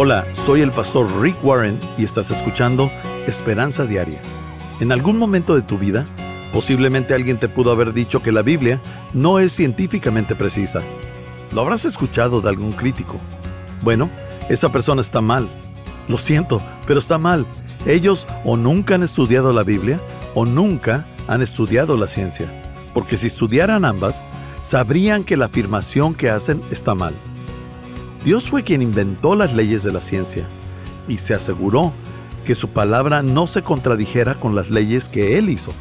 Hola, 0.00 0.24
soy 0.32 0.60
el 0.60 0.70
pastor 0.70 1.10
Rick 1.20 1.44
Warren 1.44 1.76
y 1.96 2.04
estás 2.04 2.30
escuchando 2.30 2.88
Esperanza 3.26 3.84
Diaria. 3.84 4.20
En 4.78 4.92
algún 4.92 5.18
momento 5.18 5.56
de 5.56 5.62
tu 5.62 5.76
vida, 5.76 6.06
posiblemente 6.52 7.14
alguien 7.14 7.36
te 7.36 7.48
pudo 7.48 7.72
haber 7.72 7.92
dicho 7.92 8.22
que 8.22 8.30
la 8.30 8.42
Biblia 8.42 8.78
no 9.12 9.40
es 9.40 9.52
científicamente 9.52 10.36
precisa. 10.36 10.82
Lo 11.50 11.62
habrás 11.62 11.84
escuchado 11.84 12.40
de 12.40 12.48
algún 12.48 12.70
crítico. 12.70 13.16
Bueno, 13.82 14.08
esa 14.48 14.70
persona 14.70 15.00
está 15.00 15.20
mal. 15.20 15.48
Lo 16.06 16.16
siento, 16.16 16.62
pero 16.86 17.00
está 17.00 17.18
mal. 17.18 17.44
Ellos 17.84 18.24
o 18.44 18.56
nunca 18.56 18.94
han 18.94 19.02
estudiado 19.02 19.52
la 19.52 19.64
Biblia 19.64 20.00
o 20.36 20.46
nunca 20.46 21.06
han 21.26 21.42
estudiado 21.42 21.96
la 21.96 22.06
ciencia. 22.06 22.46
Porque 22.94 23.16
si 23.16 23.26
estudiaran 23.26 23.84
ambas, 23.84 24.24
sabrían 24.62 25.24
que 25.24 25.36
la 25.36 25.46
afirmación 25.46 26.14
que 26.14 26.30
hacen 26.30 26.62
está 26.70 26.94
mal. 26.94 27.16
Dios 28.24 28.50
fue 28.50 28.64
quien 28.64 28.82
inventó 28.82 29.34
las 29.34 29.54
leyes 29.54 29.82
de 29.82 29.92
la 29.92 30.00
ciencia 30.00 30.46
y 31.06 31.18
se 31.18 31.34
aseguró 31.34 31.92
que 32.44 32.54
su 32.54 32.68
palabra 32.68 33.22
no 33.22 33.46
se 33.46 33.62
contradijera 33.62 34.34
con 34.34 34.54
las 34.54 34.70
leyes 34.70 35.08
que 35.08 35.38
él 35.38 35.48
hizo. 35.48 35.72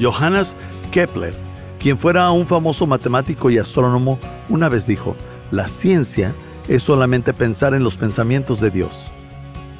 Johannes 0.00 0.56
Kepler, 0.92 1.34
quien 1.78 1.98
fuera 1.98 2.30
un 2.30 2.46
famoso 2.46 2.86
matemático 2.86 3.50
y 3.50 3.58
astrónomo, 3.58 4.18
una 4.48 4.68
vez 4.68 4.86
dijo, 4.86 5.16
la 5.50 5.68
ciencia 5.68 6.34
es 6.68 6.82
solamente 6.82 7.32
pensar 7.32 7.74
en 7.74 7.82
los 7.82 7.96
pensamientos 7.96 8.60
de 8.60 8.70
Dios. 8.70 9.08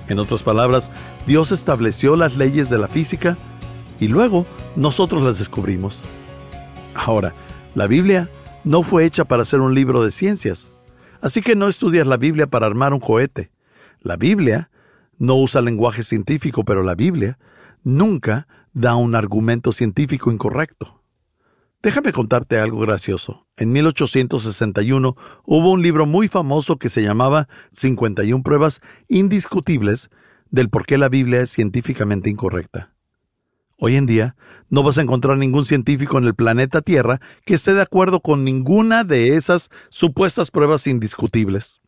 En 0.09 0.19
otras 0.19 0.43
palabras, 0.43 0.91
Dios 1.27 1.53
estableció 1.53 2.17
las 2.17 2.37
leyes 2.37 2.71
de 2.71 2.79
la 2.79 2.89
física 2.89 3.37
y 4.01 4.09
luego 4.09 4.47
nosotros 4.77 5.23
las 5.23 5.39
descubrimos. 5.39 6.03
Ahora, 6.95 7.35
la 7.75 7.87
Biblia 7.87 8.29
no 8.65 8.83
fue 8.83 9.05
hecha 9.05 9.25
para 9.25 9.45
ser 9.45 9.61
un 9.61 9.75
libro 9.75 10.03
de 10.03 10.11
ciencias, 10.11 10.71
así 11.21 11.43
que 11.43 11.57
no 11.57 11.69
estudias 11.69 12.07
la 12.07 12.17
Biblia 12.17 12.47
para 12.47 12.67
armar 12.67 12.93
un 12.93 13.01
cohete. 13.01 13.51
La 14.01 14.17
Biblia 14.17 14.71
no 15.19 15.37
usa 15.37 15.61
lenguaje 15.61 16.03
científico, 16.03 16.65
pero 16.65 16.83
la 16.83 16.95
Biblia 16.95 17.39
nunca 17.83 18.47
da 18.73 18.95
un 18.97 19.15
argumento 19.15 19.73
científico 19.73 20.31
incorrecto. 20.31 21.03
Déjame 21.83 22.13
contarte 22.13 22.59
algo 22.59 22.81
gracioso. 22.81 23.47
En 23.57 23.71
1861 23.73 25.17
hubo 25.45 25.73
un 25.73 25.83
libro 25.83 26.07
muy 26.07 26.29
famoso 26.29 26.77
que 26.77 26.89
se 26.89 27.03
llamaba 27.03 27.49
51 27.73 28.43
pruebas 28.43 28.81
indiscutibles 29.09 30.11
del 30.51 30.71
por 30.71 30.87
qué 30.87 30.99
la 30.99 31.09
Biblia 31.09 31.41
es 31.41 31.51
científicamente 31.51 32.31
incorrecta. 32.31 32.93
Hoy 33.81 33.95
en 33.95 34.07
día 34.07 34.35
no 34.71 34.83
vas 34.83 34.99
a 34.99 35.03
encontrar 35.03 35.39
ningún 35.39 35.65
científico 35.65 36.19
en 36.19 36.25
el 36.25 36.35
planeta 36.35 36.81
Tierra 36.81 37.21
que 37.47 37.55
esté 37.55 37.75
de 37.75 37.83
acuerdo 37.83 38.21
con 38.21 38.45
ninguna 38.45 39.05
de 39.05 39.37
esas 39.37 39.71
supuestas 39.89 40.51
pruebas 40.51 40.89
indiscutibles. 40.89 41.81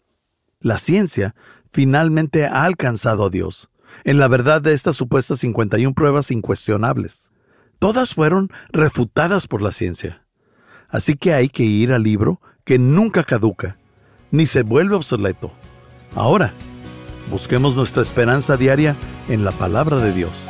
La 0.60 0.78
ciencia 0.78 1.34
finalmente 1.72 2.47
ha 2.47 2.64
alcanzado 2.64 3.27
a 3.27 3.30
Dios 3.30 3.70
en 4.05 4.20
la 4.20 4.28
verdad 4.28 4.62
de 4.62 4.72
estas 4.72 4.94
supuestas 4.94 5.41
51 5.41 5.92
pruebas 5.94 6.30
incuestionables. 6.30 7.32
Todas 7.80 8.14
fueron 8.14 8.50
refutadas 8.70 9.48
por 9.48 9.60
la 9.60 9.72
ciencia. 9.72 10.25
Así 10.88 11.14
que 11.14 11.34
hay 11.34 11.48
que 11.48 11.64
ir 11.64 11.92
al 11.92 12.04
libro 12.04 12.41
que 12.64 12.78
nunca 12.78 13.25
caduca, 13.25 13.78
ni 14.30 14.47
se 14.47 14.62
vuelve 14.62 14.94
obsoleto. 14.94 15.50
Ahora, 16.14 16.52
busquemos 17.30 17.75
nuestra 17.75 18.02
esperanza 18.02 18.56
diaria 18.56 18.94
en 19.28 19.44
la 19.44 19.50
palabra 19.50 19.98
de 19.98 20.12
Dios. 20.12 20.50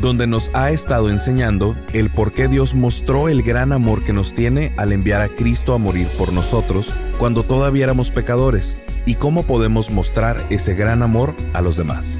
donde 0.00 0.26
nos 0.26 0.50
ha 0.54 0.70
estado 0.70 1.10
enseñando 1.10 1.76
el 1.92 2.10
por 2.10 2.32
qué 2.32 2.48
Dios 2.48 2.74
mostró 2.74 3.28
el 3.28 3.42
gran 3.42 3.72
amor 3.72 4.04
que 4.04 4.12
nos 4.12 4.34
tiene 4.34 4.72
al 4.76 4.92
enviar 4.92 5.22
a 5.22 5.28
Cristo 5.28 5.74
a 5.74 5.78
morir 5.78 6.08
por 6.18 6.32
nosotros 6.32 6.92
cuando 7.18 7.42
todavía 7.42 7.84
éramos 7.84 8.10
pecadores 8.10 8.78
y 9.06 9.14
cómo 9.14 9.44
podemos 9.44 9.90
mostrar 9.90 10.36
ese 10.50 10.74
gran 10.74 11.02
amor 11.02 11.34
a 11.52 11.60
los 11.60 11.76
demás. 11.76 12.18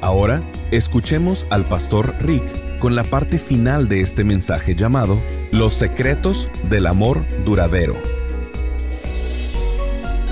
Ahora, 0.00 0.42
escuchemos 0.70 1.46
al 1.50 1.64
pastor 1.66 2.14
Rick 2.20 2.78
con 2.78 2.94
la 2.94 3.04
parte 3.04 3.38
final 3.38 3.88
de 3.88 4.00
este 4.00 4.24
mensaje 4.24 4.74
llamado 4.74 5.20
Los 5.52 5.74
secretos 5.74 6.48
del 6.70 6.86
amor 6.86 7.24
duradero. 7.44 8.00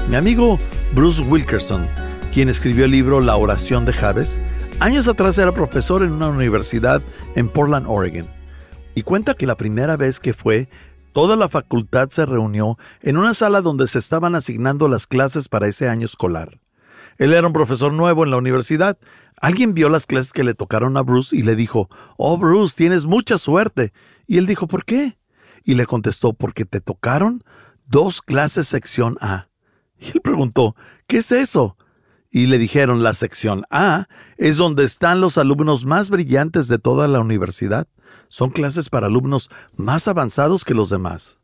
Mi 0.09 0.17
amigo 0.17 0.59
Bruce 0.95 1.23
Wilkerson, 1.23 1.87
quien 2.33 2.49
escribió 2.49 2.87
el 2.87 2.93
libro 2.93 3.21
La 3.21 3.37
oración 3.37 3.85
de 3.85 3.93
Javes, 3.93 4.41
Años 4.81 5.09
atrás 5.09 5.37
era 5.39 5.51
profesor 5.51 6.05
en 6.05 6.13
una 6.13 6.29
universidad 6.29 7.03
en 7.35 7.49
Portland, 7.49 7.87
Oregon, 7.89 8.29
y 8.95 9.03
cuenta 9.03 9.35
que 9.35 9.45
la 9.45 9.57
primera 9.57 9.97
vez 9.97 10.21
que 10.21 10.33
fue, 10.33 10.69
toda 11.13 11.35
la 11.35 11.49
facultad 11.49 12.11
se 12.11 12.25
reunió 12.25 12.79
en 13.03 13.17
una 13.17 13.35
sala 13.35 13.61
donde 13.61 13.89
se 13.89 13.99
estaban 13.99 14.37
asignando 14.37 14.87
las 14.87 15.09
clases 15.09 15.49
para 15.49 15.67
ese 15.67 15.89
año 15.89 16.07
escolar. 16.07 16.61
Él 17.17 17.33
era 17.33 17.49
un 17.49 17.53
profesor 17.53 17.93
nuevo 17.93 18.23
en 18.23 18.31
la 18.31 18.37
universidad. 18.37 18.99
Alguien 19.41 19.75
vio 19.75 19.89
las 19.89 20.07
clases 20.07 20.33
que 20.33 20.45
le 20.45 20.55
tocaron 20.55 20.97
a 20.97 21.03
Bruce 21.03 21.35
y 21.35 21.43
le 21.43 21.57
dijo, 21.57 21.89
Oh 22.17 22.39
Bruce, 22.39 22.77
tienes 22.77 23.05
mucha 23.05 23.37
suerte. 23.37 23.93
Y 24.29 24.39
él 24.39 24.47
dijo, 24.47 24.69
¿por 24.69 24.85
qué? 24.85 25.19
Y 25.65 25.75
le 25.75 25.87
contestó, 25.87 26.35
porque 26.35 26.65
te 26.65 26.81
tocaron 26.81 27.43
dos 27.89 28.23
clases 28.23 28.69
sección 28.69 29.19
A. 29.21 29.49
Y 29.99 30.13
él 30.15 30.21
preguntó, 30.23 30.77
¿qué 31.09 31.19
es 31.19 31.33
eso? 31.33 31.77
Y 32.31 32.47
le 32.47 32.59
dijeron 32.59 33.03
la 33.03 33.15
sección 33.15 33.65
A 33.71 34.07
es 34.37 34.57
donde 34.57 34.85
están 34.85 35.21
los 35.21 35.39
alumnos 35.39 35.87
más 35.87 36.11
brillantes 36.11 36.69
de 36.69 36.79
toda 36.79 37.09
la 37.09 37.21
universidad. 37.21 37.89
Son 38.29 38.51
clases 38.51 38.91
para 38.91 39.07
alumnos 39.07 39.51
más 39.77 40.09
avanzados 40.09 40.65
que 40.65 40.75
los 40.75 40.91
demás. 40.91 41.39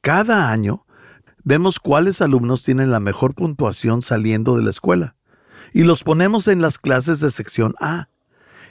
Cada 0.00 0.50
año 0.50 0.86
vemos 1.44 1.78
cuáles 1.78 2.20
alumnos 2.20 2.64
tienen 2.64 2.90
la 2.90 3.00
mejor 3.00 3.34
puntuación 3.34 4.02
saliendo 4.02 4.56
de 4.56 4.64
la 4.64 4.70
escuela 4.70 5.16
y 5.72 5.84
los 5.84 6.02
ponemos 6.02 6.48
en 6.48 6.60
las 6.60 6.78
clases 6.78 7.20
de 7.20 7.30
sección 7.30 7.74
A. 7.80 8.08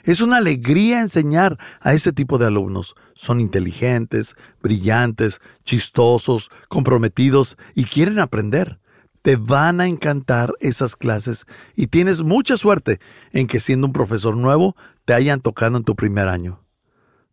Es 0.02 0.20
una 0.20 0.38
alegría 0.38 1.00
enseñar 1.00 1.58
a 1.80 1.92
ese 1.92 2.12
tipo 2.12 2.38
de 2.38 2.46
alumnos. 2.46 2.94
Son 3.14 3.40
inteligentes, 3.40 4.34
brillantes, 4.62 5.40
chistosos, 5.64 6.50
comprometidos 6.68 7.56
y 7.74 7.84
quieren 7.84 8.18
aprender. 8.18 8.80
Te 9.22 9.36
van 9.36 9.80
a 9.80 9.86
encantar 9.86 10.54
esas 10.60 10.96
clases 10.96 11.46
y 11.74 11.88
tienes 11.88 12.22
mucha 12.22 12.56
suerte 12.56 13.00
en 13.32 13.46
que 13.46 13.60
siendo 13.60 13.86
un 13.86 13.92
profesor 13.92 14.36
nuevo 14.36 14.76
te 15.04 15.14
hayan 15.14 15.40
tocado 15.40 15.76
en 15.76 15.84
tu 15.84 15.94
primer 15.94 16.28
año. 16.28 16.64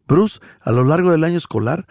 Bruce, 0.07 0.39
a 0.61 0.71
lo 0.71 0.83
largo 0.83 1.11
del 1.11 1.23
año 1.23 1.37
escolar, 1.37 1.87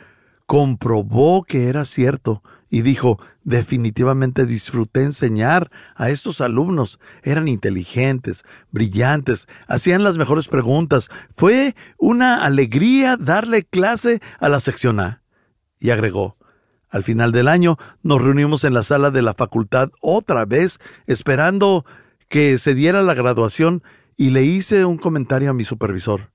comprobó 0.46 1.42
que 1.42 1.68
era 1.68 1.84
cierto 1.84 2.42
y 2.68 2.82
dijo, 2.82 3.18
definitivamente 3.44 4.46
disfruté 4.46 5.02
enseñar 5.02 5.70
a 5.94 6.10
estos 6.10 6.40
alumnos. 6.40 6.98
Eran 7.22 7.48
inteligentes, 7.48 8.44
brillantes, 8.70 9.46
hacían 9.66 10.02
las 10.02 10.18
mejores 10.18 10.48
preguntas. 10.48 11.08
Fue 11.34 11.74
una 11.98 12.44
alegría 12.44 13.16
darle 13.16 13.64
clase 13.64 14.20
a 14.40 14.48
la 14.48 14.60
sección 14.60 15.00
A. 15.00 15.22
Y 15.78 15.90
agregó, 15.90 16.35
al 16.96 17.04
final 17.04 17.30
del 17.30 17.46
año 17.46 17.76
nos 18.02 18.22
reunimos 18.22 18.64
en 18.64 18.74
la 18.74 18.82
sala 18.82 19.10
de 19.10 19.22
la 19.22 19.34
facultad 19.34 19.90
otra 20.00 20.46
vez, 20.46 20.78
esperando 21.06 21.84
que 22.28 22.58
se 22.58 22.74
diera 22.74 23.02
la 23.02 23.14
graduación, 23.14 23.82
y 24.16 24.30
le 24.30 24.44
hice 24.44 24.86
un 24.86 24.96
comentario 24.96 25.50
a 25.50 25.52
mi 25.52 25.64
supervisor. 25.64 26.30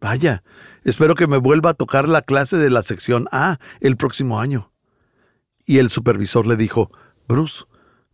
Vaya, 0.00 0.42
espero 0.82 1.14
que 1.14 1.26
me 1.26 1.36
vuelva 1.36 1.70
a 1.70 1.74
tocar 1.74 2.08
la 2.08 2.22
clase 2.22 2.56
de 2.56 2.70
la 2.70 2.82
sección 2.82 3.26
A 3.32 3.58
el 3.80 3.98
próximo 3.98 4.40
año. 4.40 4.72
Y 5.66 5.78
el 5.78 5.90
supervisor 5.90 6.46
le 6.46 6.56
dijo, 6.56 6.90
Bruce, 7.28 7.64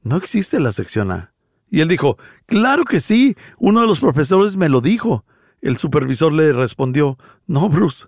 no 0.02 0.16
existe 0.16 0.58
la 0.58 0.72
sección 0.72 1.12
A. 1.12 1.32
Y 1.70 1.80
él 1.80 1.86
dijo, 1.86 2.18
claro 2.46 2.84
que 2.84 3.00
sí, 3.00 3.36
uno 3.56 3.82
de 3.82 3.86
los 3.86 4.00
profesores 4.00 4.56
me 4.56 4.68
lo 4.68 4.80
dijo. 4.80 5.24
El 5.60 5.76
supervisor 5.76 6.32
le 6.32 6.52
respondió, 6.52 7.18
no, 7.46 7.68
Bruce, 7.68 8.06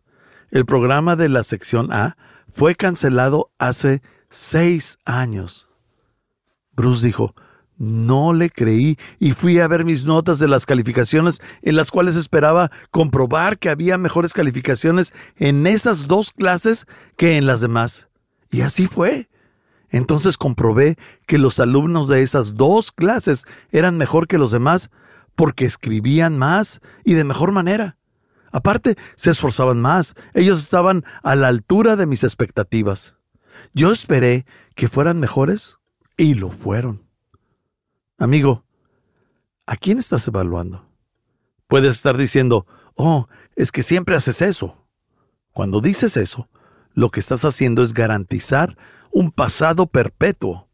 el 0.50 0.66
programa 0.66 1.14
de 1.14 1.28
la 1.28 1.44
sección 1.44 1.92
A 1.92 2.16
fue 2.54 2.76
cancelado 2.76 3.50
hace 3.58 4.00
seis 4.30 4.98
años. 5.04 5.68
Bruce 6.72 7.04
dijo, 7.04 7.34
no 7.76 8.32
le 8.32 8.48
creí 8.48 8.96
y 9.18 9.32
fui 9.32 9.58
a 9.58 9.66
ver 9.66 9.84
mis 9.84 10.04
notas 10.04 10.38
de 10.38 10.46
las 10.46 10.64
calificaciones 10.64 11.40
en 11.62 11.74
las 11.74 11.90
cuales 11.90 12.14
esperaba 12.14 12.70
comprobar 12.92 13.58
que 13.58 13.70
había 13.70 13.98
mejores 13.98 14.32
calificaciones 14.32 15.12
en 15.36 15.66
esas 15.66 16.06
dos 16.06 16.30
clases 16.30 16.86
que 17.16 17.36
en 17.36 17.46
las 17.46 17.60
demás. 17.60 18.06
Y 18.52 18.60
así 18.60 18.86
fue. 18.86 19.28
Entonces 19.90 20.38
comprobé 20.38 20.96
que 21.26 21.38
los 21.38 21.58
alumnos 21.58 22.06
de 22.06 22.22
esas 22.22 22.54
dos 22.54 22.92
clases 22.92 23.46
eran 23.72 23.98
mejor 23.98 24.28
que 24.28 24.38
los 24.38 24.52
demás 24.52 24.90
porque 25.34 25.64
escribían 25.64 26.38
más 26.38 26.80
y 27.04 27.14
de 27.14 27.24
mejor 27.24 27.50
manera. 27.50 27.96
Aparte, 28.54 28.96
se 29.16 29.32
esforzaban 29.32 29.80
más. 29.80 30.14
Ellos 30.32 30.62
estaban 30.62 31.02
a 31.24 31.34
la 31.34 31.48
altura 31.48 31.96
de 31.96 32.06
mis 32.06 32.22
expectativas. 32.22 33.16
Yo 33.72 33.90
esperé 33.90 34.46
que 34.76 34.88
fueran 34.88 35.18
mejores 35.18 35.78
y 36.16 36.36
lo 36.36 36.50
fueron. 36.50 37.02
Amigo, 38.16 38.64
¿a 39.66 39.74
quién 39.74 39.98
estás 39.98 40.28
evaluando? 40.28 40.88
Puedes 41.66 41.96
estar 41.96 42.16
diciendo, 42.16 42.64
oh, 42.94 43.26
es 43.56 43.72
que 43.72 43.82
siempre 43.82 44.14
haces 44.14 44.40
eso. 44.40 44.86
Cuando 45.52 45.80
dices 45.80 46.16
eso, 46.16 46.48
lo 46.92 47.10
que 47.10 47.18
estás 47.18 47.44
haciendo 47.44 47.82
es 47.82 47.92
garantizar 47.92 48.78
un 49.10 49.32
pasado 49.32 49.88
perpetuo. 49.88 50.68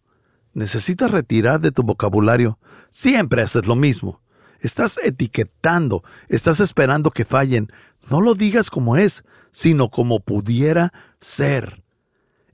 Necesitas 0.53 1.11
retirar 1.11 1.61
de 1.61 1.71
tu 1.71 1.83
vocabulario, 1.83 2.59
siempre 2.91 3.41
haces 3.41 3.67
lo 3.67 3.75
mismo. 3.75 4.21
Estás 4.61 4.99
etiquetando, 5.03 6.05
estás 6.29 6.61
esperando 6.61 7.11
que 7.11 7.25
fallen. 7.25 7.73
No 8.11 8.21
lo 8.21 8.35
digas 8.35 8.71
como 8.71 8.97
es, 8.97 9.25
sino 9.51 9.91
como 9.91 10.21
pudiera 10.21 10.93
ser. 11.21 11.83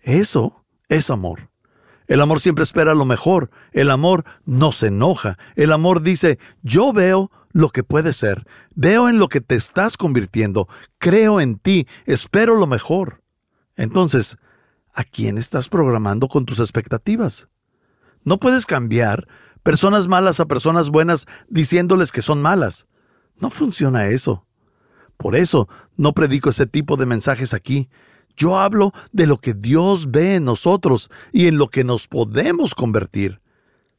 Eso 0.01 0.65
es 0.89 1.11
amor. 1.11 1.51
El 2.07 2.21
amor 2.21 2.41
siempre 2.41 2.63
espera 2.63 2.95
lo 2.95 3.05
mejor. 3.05 3.51
El 3.73 3.91
amor 3.91 4.25
no 4.45 4.73
se 4.73 4.89
enoja. 4.89 5.39
El 5.57 5.73
amor 5.73 6.03
dice, 6.03 6.39
yo 6.63 6.93
veo 6.93 7.31
lo 7.53 7.71
que 7.71 7.83
puede 7.83 8.13
ser. 8.13 8.47
Veo 8.75 9.09
en 9.09 9.19
lo 9.19 9.29
que 9.29 9.41
te 9.41 9.57
estás 9.57 9.97
convirtiendo. 9.97 10.69
Creo 10.99 11.41
en 11.41 11.59
ti. 11.59 11.89
Espero 12.05 12.57
lo 12.57 12.67
mejor. 12.67 13.23
Entonces, 13.77 14.37
¿a 14.95 15.05
quién 15.05 15.39
estás 15.39 15.69
programando 15.69 16.29
con 16.29 16.47
tus 16.47 16.61
expectativas? 16.61 17.49
No 18.23 18.39
puedes 18.39 18.67
cambiar 18.67 19.27
personas 19.67 20.07
malas 20.07 20.39
a 20.39 20.47
personas 20.47 20.91
buenas 20.91 21.27
diciéndoles 21.49 22.13
que 22.13 22.23
son 22.23 22.41
malas. 22.41 22.87
No 23.41 23.51
funciona 23.51 24.07
eso. 24.07 24.47
Por 25.17 25.35
eso 25.35 25.69
no 25.97 26.13
predico 26.13 26.51
ese 26.51 26.67
tipo 26.67 26.97
de 26.97 27.05
mensajes 27.05 27.53
aquí. 27.53 27.89
Yo 28.37 28.61
hablo 28.61 28.93
de 29.11 29.27
lo 29.27 29.39
que 29.39 29.55
Dios 29.55 30.13
ve 30.13 30.37
en 30.37 30.45
nosotros 30.45 31.11
y 31.33 31.49
en 31.49 31.59
lo 31.59 31.67
que 31.67 31.83
nos 31.83 32.07
podemos 32.07 32.77
convertir. 32.77 33.41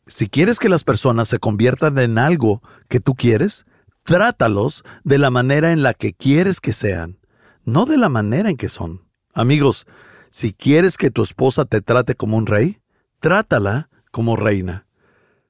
Si 0.08 0.30
quieres 0.30 0.58
que 0.60 0.70
las 0.70 0.86
personas 0.86 1.28
se 1.28 1.38
conviertan 1.38 1.98
en 1.98 2.18
algo 2.18 2.62
que 2.88 3.02
tú 3.02 3.14
quieres, 3.14 3.66
trátalos 4.04 4.86
de 5.04 5.18
la 5.18 5.32
manera 5.32 5.74
en 5.74 5.84
la 5.84 5.94
que 5.94 6.14
quieres 6.14 6.62
que 6.62 6.72
sean, 6.72 7.20
no 7.66 7.84
de 7.84 7.98
la 7.98 8.08
manera 8.08 8.50
en 8.50 8.56
que 8.56 8.70
son. 8.70 9.04
Amigos, 9.34 9.86
si 10.30 10.54
quieres 10.54 10.96
que 10.96 11.12
tu 11.12 11.24
esposa 11.24 11.66
te 11.66 11.82
trate 11.82 12.16
como 12.16 12.38
un 12.38 12.46
rey, 12.46 12.80
trátala 13.20 13.90
como 14.12 14.38
reina. 14.38 14.87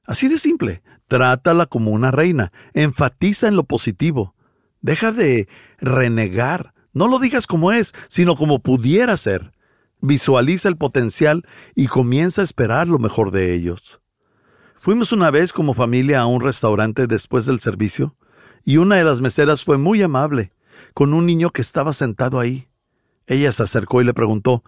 Así 0.07 0.29
de 0.29 0.39
simple, 0.39 0.81
trátala 1.07 1.65
como 1.65 1.91
una 1.91 2.11
reina, 2.11 2.53
enfatiza 2.73 3.49
en 3.49 3.57
lo 3.57 3.65
positivo, 3.65 4.33
deja 4.81 5.11
de 5.11 5.49
renegar, 5.79 6.73
no 6.93 7.09
lo 7.09 7.19
digas 7.19 7.45
como 7.45 7.73
es, 7.73 7.93
sino 8.07 8.35
como 8.35 8.59
pudiera 8.59 9.17
ser. 9.17 9.51
Visualiza 9.99 10.69
el 10.69 10.77
potencial 10.77 11.45
y 11.75 11.87
comienza 11.87 12.41
a 12.41 12.45
esperar 12.45 12.87
lo 12.87 12.99
mejor 12.99 13.31
de 13.31 13.53
ellos. 13.53 14.01
Fuimos 14.75 15.11
una 15.11 15.29
vez 15.29 15.51
como 15.51 15.73
familia 15.73 16.21
a 16.21 16.25
un 16.25 16.39
restaurante 16.39 17.05
después 17.07 17.45
del 17.45 17.59
servicio, 17.59 18.15
y 18.63 18.77
una 18.77 18.95
de 18.95 19.03
las 19.03 19.21
meseras 19.21 19.65
fue 19.65 19.77
muy 19.77 20.01
amable, 20.01 20.53
con 20.93 21.13
un 21.13 21.25
niño 21.25 21.49
que 21.49 21.61
estaba 21.61 21.91
sentado 21.91 22.39
ahí. 22.39 22.69
Ella 23.25 23.51
se 23.51 23.63
acercó 23.63 24.01
y 24.01 24.05
le 24.05 24.13
preguntó, 24.13 24.63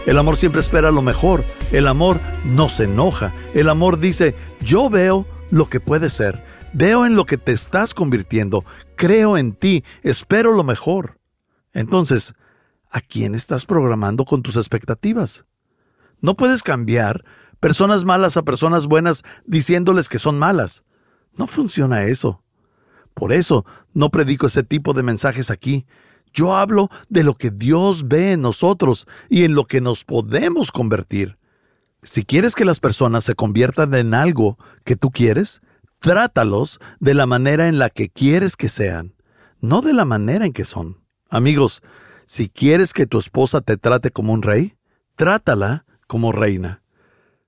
El 0.05 0.19
amor 0.19 0.37
siempre 0.37 0.61
espera 0.61 0.91
lo 0.91 1.01
mejor. 1.01 1.45
El 1.71 1.87
amor 1.87 2.19
no 2.43 2.69
se 2.69 2.83
enoja. 2.83 3.33
El 3.53 3.69
amor 3.69 3.99
dice, 3.99 4.35
yo 4.61 4.89
veo 4.89 5.25
lo 5.49 5.67
que 5.67 5.79
puede 5.79 6.09
ser. 6.09 6.43
Veo 6.73 7.05
en 7.05 7.15
lo 7.15 7.25
que 7.25 7.37
te 7.37 7.53
estás 7.53 7.93
convirtiendo. 7.93 8.63
Creo 8.95 9.35
en 9.37 9.53
ti. 9.53 9.83
Espero 10.03 10.53
lo 10.53 10.63
mejor. 10.63 11.19
Entonces, 11.73 12.35
¿a 12.91 13.01
quién 13.01 13.33
estás 13.33 13.65
programando 13.65 14.25
con 14.25 14.43
tus 14.43 14.57
expectativas? 14.57 15.45
No 16.21 16.35
puedes 16.35 16.61
cambiar 16.61 17.25
personas 17.59 18.03
malas 18.05 18.37
a 18.37 18.43
personas 18.43 18.85
buenas 18.85 19.23
diciéndoles 19.45 20.07
que 20.07 20.19
son 20.19 20.37
malas. 20.37 20.83
No 21.35 21.47
funciona 21.47 22.03
eso. 22.03 22.43
Por 23.15 23.33
eso 23.33 23.65
no 23.93 24.11
predico 24.11 24.47
ese 24.47 24.63
tipo 24.63 24.93
de 24.93 25.01
mensajes 25.01 25.49
aquí. 25.49 25.87
Yo 26.35 26.53
hablo 26.53 26.89
de 27.07 27.23
lo 27.23 27.35
que 27.35 27.49
Dios 27.49 28.09
ve 28.09 28.33
en 28.33 28.41
nosotros 28.41 29.07
y 29.29 29.45
en 29.45 29.55
lo 29.55 29.65
que 29.65 29.79
nos 29.79 30.03
podemos 30.03 30.73
convertir. 30.73 31.37
Si 32.03 32.25
quieres 32.25 32.55
que 32.55 32.65
las 32.65 32.81
personas 32.81 33.23
se 33.23 33.35
conviertan 33.35 33.93
en 33.93 34.13
algo 34.13 34.59
que 34.83 34.97
tú 34.97 35.11
quieres, 35.11 35.61
trátalos 35.99 36.79
de 36.99 37.13
la 37.13 37.25
manera 37.25 37.69
en 37.69 37.79
la 37.79 37.89
que 37.89 38.09
quieres 38.09 38.57
que 38.57 38.67
sean, 38.67 39.15
no 39.61 39.81
de 39.81 39.93
la 39.93 40.03
manera 40.03 40.45
en 40.45 40.51
que 40.51 40.65
son. 40.65 41.01
Amigos, 41.29 41.81
si 42.25 42.49
quieres 42.49 42.91
que 42.91 43.05
tu 43.05 43.17
esposa 43.17 43.61
te 43.61 43.77
trate 43.77 44.11
como 44.11 44.33
un 44.33 44.41
rey, 44.41 44.75
trátala 45.15 45.85
como 46.05 46.33
reina. 46.33 46.83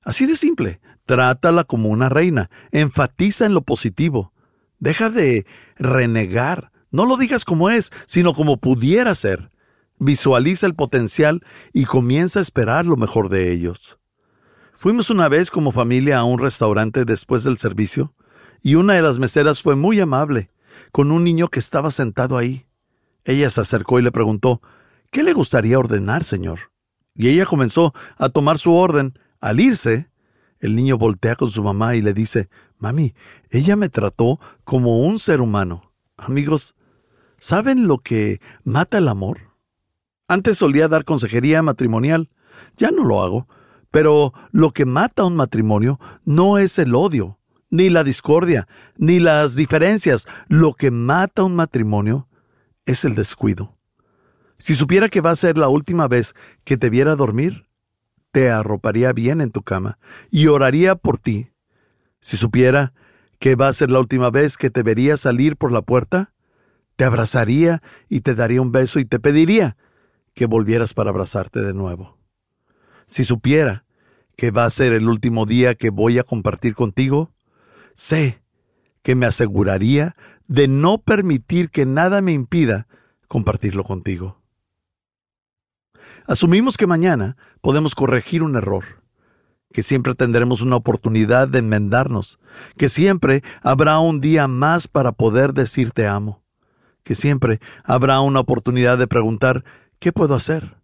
Así 0.02 0.26
de 0.26 0.38
simple, 0.38 0.80
trátala 1.06 1.66
como 1.66 1.90
una 1.90 2.08
reina, 2.08 2.50
enfatiza 2.72 3.46
en 3.46 3.54
lo 3.54 3.64
positivo, 3.64 4.32
deja 4.80 5.10
de 5.10 5.46
renegar, 5.76 6.72
no 6.98 7.06
lo 7.06 7.16
digas 7.16 7.46
como 7.46 7.70
es, 7.70 7.92
sino 8.08 8.34
como 8.34 8.58
pudiera 8.58 9.14
ser. 9.14 9.52
Visualiza 10.00 10.66
el 10.66 10.74
potencial 10.74 11.44
y 11.72 11.86
comienza 11.86 12.40
a 12.40 12.42
esperar 12.42 12.88
lo 12.88 12.98
mejor 12.98 13.30
de 13.30 13.52
ellos. 13.52 14.00
Fuimos 14.74 15.12
una 15.12 15.30
vez 15.30 15.52
como 15.52 15.72
familia 15.72 16.18
a 16.18 16.24
un 16.24 16.40
restaurante 16.40 17.06
después 17.06 17.44
del 17.44 17.60
servicio, 17.60 18.16
y 18.64 18.74
una 18.74 18.94
de 18.94 19.04
las 19.04 19.20
meseras 19.20 19.62
fue 19.62 19.76
muy 19.76 20.00
amable 20.00 20.50
con 20.92 21.12
un 21.12 21.24
niño 21.24 21.50
que 21.50 21.60
estaba 21.60 21.92
sentado 21.92 22.36
ahí. 22.36 22.66
Ella 23.26 23.52
se 23.52 23.62
acercó 23.62 24.00
y 24.00 24.02
le 24.02 24.12
preguntó, 24.12 24.64
¿qué 25.12 25.22
le 25.22 25.34
gustaría 25.34 25.78
ordenar, 25.78 26.24
señor? 26.24 26.72
Y 27.14 27.28
ella 27.28 27.46
comenzó 27.46 27.94
a 28.18 28.30
tomar 28.30 28.58
su 28.58 28.74
orden. 28.74 29.14
Al 29.40 29.60
irse, 29.60 30.10
el 30.60 30.76
niño 30.76 30.98
voltea 30.98 31.36
con 31.36 31.52
su 31.52 31.62
mamá 31.62 31.96
y 31.96 32.02
le 32.02 32.16
dice, 32.16 32.50
Mami, 32.80 33.14
ella 33.52 33.76
me 33.76 33.90
trató 33.90 34.40
como 34.64 35.06
un 35.06 35.20
ser 35.20 35.42
humano. 35.42 35.92
Amigos, 36.18 36.74
¿saben 37.40 37.88
lo 37.88 38.00
que 38.00 38.40
mata 38.64 38.98
el 38.98 39.08
amor? 39.08 39.40
Antes 40.28 40.58
solía 40.58 40.88
dar 40.88 41.06
consejería 41.06 41.62
matrimonial. 41.62 42.30
Ya 42.76 42.92
no 42.92 43.04
lo 43.04 43.22
hago. 43.22 43.48
Pero 43.92 44.34
lo 44.52 44.72
que 44.72 44.86
mata 44.86 45.24
un 45.24 45.36
matrimonio 45.36 46.00
no 46.26 46.58
es 46.58 46.78
el 46.78 46.94
odio, 46.94 47.40
ni 47.70 47.90
la 47.90 48.04
discordia, 48.04 48.68
ni 48.98 49.20
las 49.20 49.56
diferencias. 49.56 50.28
Lo 50.48 50.74
que 50.74 50.92
mata 50.92 51.44
un 51.44 51.56
matrimonio 51.56 52.28
es 52.86 53.06
el 53.06 53.16
descuido. 53.16 53.78
Si 54.58 54.76
supiera 54.76 55.08
que 55.08 55.22
va 55.22 55.32
a 55.32 55.36
ser 55.36 55.58
la 55.58 55.70
última 55.70 56.08
vez 56.08 56.34
que 56.64 56.78
te 56.78 56.90
viera 56.90 57.16
dormir, 57.16 57.68
te 58.32 58.50
arroparía 58.50 59.14
bien 59.14 59.40
en 59.40 59.52
tu 59.52 59.62
cama 59.62 60.00
y 60.30 60.48
oraría 60.48 60.96
por 60.96 61.18
ti. 61.18 61.52
Si 62.20 62.36
supiera 62.38 62.94
que 63.40 63.56
va 63.56 63.68
a 63.68 63.74
ser 63.74 63.92
la 63.92 64.00
última 64.00 64.32
vez 64.32 64.58
que 64.58 64.70
te 64.70 64.84
vería 64.84 65.16
salir 65.16 65.56
por 65.56 65.72
la 65.72 65.82
puerta, 65.82 66.34
te 66.98 67.06
abrazaría 67.06 67.82
y 68.10 68.22
te 68.22 68.36
daría 68.36 68.62
un 68.62 68.74
beso 68.74 69.00
y 69.00 69.06
te 69.06 69.20
pediría 69.20 69.78
que 70.34 70.48
volvieras 70.48 70.94
para 70.94 71.12
abrazarte 71.12 71.62
de 71.62 71.74
nuevo. 71.74 72.18
Si 73.06 73.24
supiera 73.24 73.86
que 74.36 74.52
va 74.52 74.66
a 74.66 74.70
ser 74.70 74.94
el 74.94 75.08
último 75.08 75.46
día 75.46 75.76
que 75.76 75.92
voy 75.92 76.20
a 76.20 76.24
compartir 76.24 76.76
contigo, 76.76 77.32
sé 77.94 78.42
que 79.04 79.16
me 79.16 79.26
aseguraría 79.26 80.16
de 80.48 80.68
no 80.68 80.98
permitir 80.98 81.70
que 81.70 81.86
nada 81.86 82.22
me 82.22 82.34
impida 82.34 82.88
compartirlo 83.28 83.84
contigo. 83.84 84.42
Asumimos 86.26 86.78
que 86.78 86.88
mañana 86.88 87.38
podemos 87.62 87.94
corregir 87.96 88.42
un 88.42 88.56
error, 88.56 89.04
que 89.72 89.84
siempre 89.84 90.16
tendremos 90.16 90.62
una 90.62 90.76
oportunidad 90.76 91.48
de 91.48 91.60
enmendarnos, 91.60 92.40
que 92.76 92.90
siempre 92.90 93.44
habrá 93.62 94.00
un 94.00 94.20
día 94.20 94.48
más 94.48 94.88
para 94.88 95.12
poder 95.12 95.54
decir 95.54 95.92
te 95.92 96.08
amo, 96.08 96.44
que 97.08 97.16
siempre 97.16 97.62
habrá 97.86 98.20
una 98.20 98.42
oportunidad 98.42 98.98
de 98.98 99.08
preguntar 99.08 99.64
¿qué 99.98 100.12
puedo 100.12 100.36
hacer? 100.36 100.76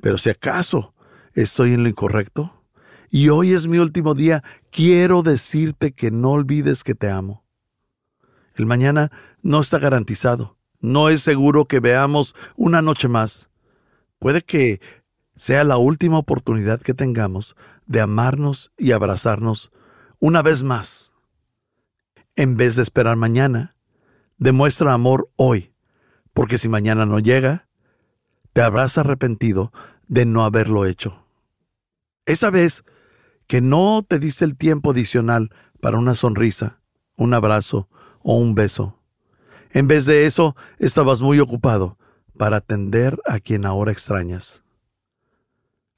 Pero 0.00 0.16
si 0.16 0.30
acaso 0.30 0.94
estoy 1.34 1.72
en 1.72 1.82
lo 1.82 1.88
incorrecto, 1.88 2.62
y 3.10 3.30
hoy 3.30 3.50
es 3.50 3.66
mi 3.66 3.78
último 3.78 4.14
día, 4.14 4.44
quiero 4.70 5.24
decirte 5.24 5.90
que 5.90 6.12
no 6.12 6.30
olvides 6.30 6.84
que 6.84 6.94
te 6.94 7.10
amo. 7.10 7.42
El 8.54 8.66
mañana 8.66 9.10
no 9.42 9.58
está 9.58 9.80
garantizado, 9.80 10.56
no 10.78 11.08
es 11.08 11.20
seguro 11.20 11.64
que 11.64 11.80
veamos 11.80 12.36
una 12.54 12.80
noche 12.80 13.08
más. 13.08 13.50
Puede 14.20 14.42
que 14.42 14.80
sea 15.34 15.64
la 15.64 15.78
última 15.78 16.18
oportunidad 16.18 16.80
que 16.80 16.94
tengamos 16.94 17.56
de 17.86 18.00
amarnos 18.00 18.70
y 18.78 18.92
abrazarnos 18.92 19.72
una 20.20 20.42
vez 20.42 20.62
más. 20.62 21.10
En 22.36 22.56
vez 22.56 22.76
de 22.76 22.82
esperar 22.82 23.16
mañana, 23.16 23.74
demuestra 24.40 24.94
amor 24.94 25.30
hoy, 25.36 25.72
porque 26.32 26.58
si 26.58 26.68
mañana 26.68 27.06
no 27.06 27.20
llega, 27.20 27.68
te 28.52 28.62
habrás 28.62 28.98
arrepentido 28.98 29.70
de 30.08 30.24
no 30.24 30.44
haberlo 30.44 30.86
hecho. 30.86 31.24
Esa 32.26 32.50
vez 32.50 32.82
que 33.46 33.60
no 33.60 34.04
te 34.06 34.18
diste 34.18 34.44
el 34.44 34.56
tiempo 34.56 34.90
adicional 34.90 35.50
para 35.80 35.98
una 35.98 36.14
sonrisa, 36.14 36.80
un 37.16 37.34
abrazo 37.34 37.88
o 38.22 38.36
un 38.38 38.54
beso. 38.54 38.98
En 39.72 39.86
vez 39.86 40.06
de 40.06 40.24
eso, 40.24 40.56
estabas 40.78 41.20
muy 41.20 41.38
ocupado 41.38 41.98
para 42.36 42.56
atender 42.56 43.20
a 43.26 43.40
quien 43.40 43.66
ahora 43.66 43.92
extrañas. 43.92 44.62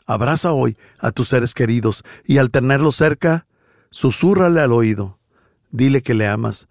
Abraza 0.04 0.52
hoy 0.52 0.76
a 0.98 1.12
tus 1.12 1.28
seres 1.28 1.54
queridos 1.54 2.02
y 2.24 2.38
al 2.38 2.50
tenerlos 2.50 2.96
cerca, 2.96 3.46
susúrrale 3.90 4.60
al 4.60 4.72
oído, 4.72 5.20
dile 5.70 6.02
que 6.02 6.14
le 6.14 6.26
amas 6.26 6.66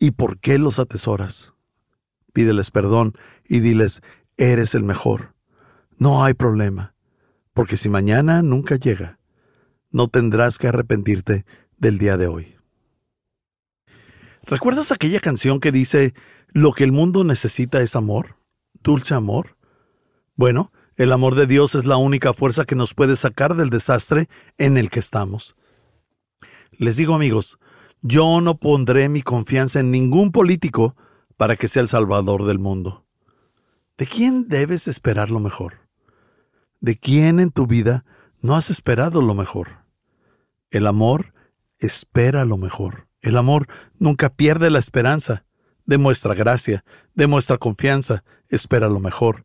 y 0.00 0.12
por 0.12 0.40
qué 0.40 0.58
los 0.58 0.80
atesoras. 0.80 1.52
Pídeles 2.32 2.72
perdón 2.72 3.12
y 3.46 3.60
diles, 3.60 4.00
eres 4.36 4.74
el 4.74 4.82
mejor. 4.82 5.34
No 5.98 6.24
hay 6.24 6.34
problema, 6.34 6.94
porque 7.52 7.76
si 7.76 7.88
mañana 7.88 8.42
nunca 8.42 8.76
llega, 8.76 9.20
no 9.90 10.08
tendrás 10.08 10.58
que 10.58 10.66
arrepentirte 10.66 11.44
del 11.76 11.98
día 11.98 12.16
de 12.16 12.26
hoy. 12.26 12.56
¿Recuerdas 14.44 14.90
aquella 14.90 15.20
canción 15.20 15.60
que 15.60 15.70
dice, 15.70 16.14
lo 16.52 16.72
que 16.72 16.84
el 16.84 16.92
mundo 16.92 17.22
necesita 17.22 17.80
es 17.82 17.94
amor? 17.94 18.36
dulce 18.82 19.14
amor? 19.14 19.58
Bueno, 20.34 20.72
el 20.96 21.12
amor 21.12 21.34
de 21.34 21.46
Dios 21.46 21.74
es 21.74 21.84
la 21.84 21.98
única 21.98 22.32
fuerza 22.32 22.64
que 22.64 22.74
nos 22.74 22.94
puede 22.94 23.16
sacar 23.16 23.54
del 23.54 23.68
desastre 23.68 24.28
en 24.56 24.78
el 24.78 24.88
que 24.88 25.00
estamos. 25.00 25.54
Les 26.72 26.96
digo 26.96 27.14
amigos, 27.14 27.58
yo 28.02 28.40
no 28.40 28.58
pondré 28.58 29.08
mi 29.08 29.22
confianza 29.22 29.80
en 29.80 29.90
ningún 29.90 30.32
político 30.32 30.96
para 31.36 31.56
que 31.56 31.68
sea 31.68 31.82
el 31.82 31.88
salvador 31.88 32.44
del 32.44 32.58
mundo. 32.58 33.04
¿De 33.98 34.06
quién 34.06 34.48
debes 34.48 34.88
esperar 34.88 35.30
lo 35.30 35.40
mejor? 35.40 35.88
¿De 36.80 36.96
quién 36.96 37.40
en 37.40 37.50
tu 37.50 37.66
vida 37.66 38.04
no 38.40 38.56
has 38.56 38.70
esperado 38.70 39.20
lo 39.20 39.34
mejor? 39.34 39.84
El 40.70 40.86
amor 40.86 41.34
espera 41.78 42.44
lo 42.44 42.56
mejor. 42.56 43.06
El 43.20 43.36
amor 43.36 43.66
nunca 43.98 44.30
pierde 44.30 44.70
la 44.70 44.78
esperanza 44.78 45.44
demuestra 45.90 46.34
gracia, 46.34 46.84
demuestra 47.14 47.58
confianza, 47.58 48.22
espera 48.48 48.88
lo 48.88 49.00
mejor. 49.00 49.44